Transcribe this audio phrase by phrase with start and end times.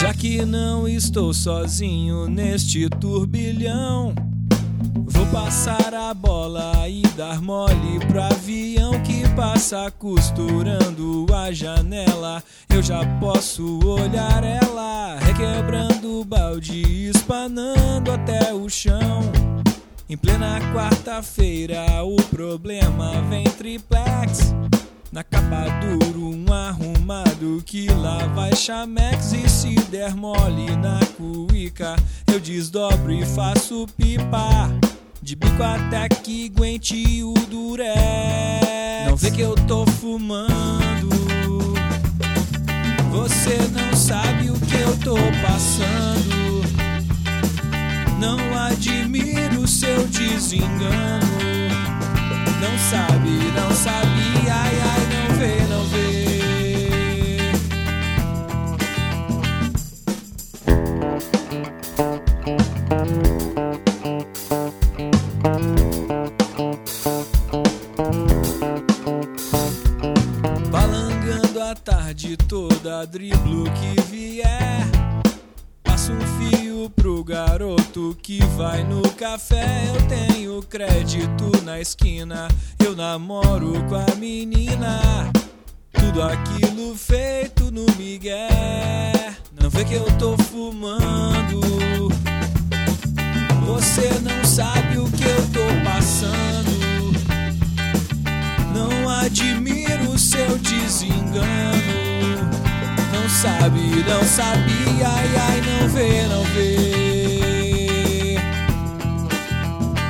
[0.00, 4.14] Já que não estou sozinho neste turbilhão,
[5.06, 8.87] vou passar a bola e dar mole pro avião
[9.38, 12.42] passa costurando a janela.
[12.68, 19.20] Eu já posso olhar ela, requebrando o balde, espanando até o chão.
[20.10, 24.52] Em plena quarta-feira, o problema vem triplex.
[25.12, 31.94] Na capa duro, um arrumado que lá vai chamex e se der mole na cuica,
[32.26, 34.68] eu desdobro e faço pipa.
[35.20, 37.94] De bico até que aguente o durex.
[39.06, 41.08] Não vê que eu tô fumando.
[43.10, 46.62] Você não sabe o que eu tô passando.
[48.18, 51.67] Não admiro seu desengano.
[72.18, 74.84] Tarde toda, driblo que vier.
[75.84, 79.84] Passo um fio pro garoto que vai no café.
[79.86, 82.48] Eu tenho crédito na esquina,
[82.84, 85.30] eu namoro com a menina.
[85.92, 89.36] Tudo aquilo feito no migué.
[89.60, 91.60] Não vê que eu tô fumando.
[93.64, 94.87] Você não sabe
[103.40, 104.72] sabe, não sabe,
[105.06, 108.34] ai, ai, não vê, não vê.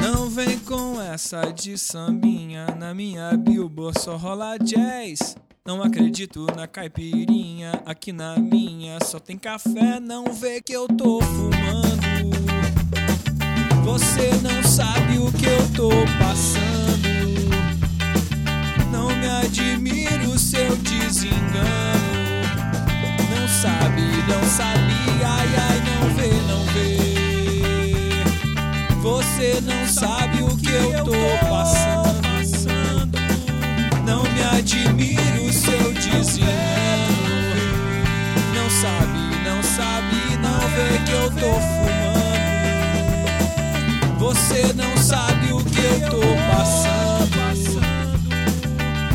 [0.00, 2.66] Não vem com essa de sambinha.
[2.78, 5.36] Na minha billboard só rola jazz.
[5.64, 7.82] Não acredito na caipirinha.
[7.84, 9.98] Aqui na minha só tem café.
[9.98, 11.55] Não vê que eu tô fumando.
[29.26, 31.12] Você não sabe o que eu tô
[31.46, 33.18] passando.
[34.06, 36.46] Não me admiro o seu desengano.
[38.54, 42.06] Não sabe, não sabe, não vê que eu tô fumando.
[44.18, 47.36] Você não sabe o que eu tô passando.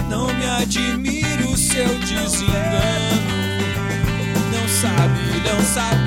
[0.07, 3.21] Não me admiro o seu desengano.
[4.51, 6.00] Não sabe, não sabe,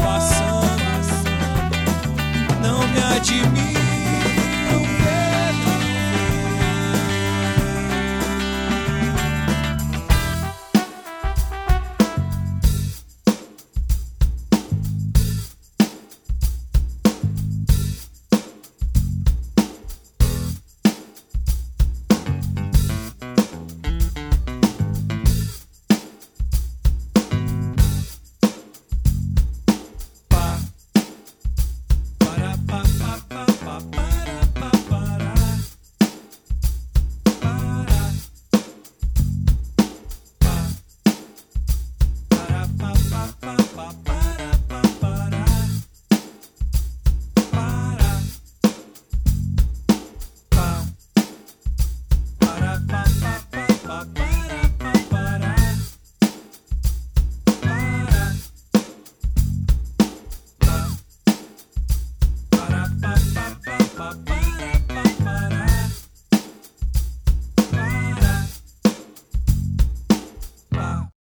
[0.00, 0.82] passando.
[2.62, 3.81] Não me admiro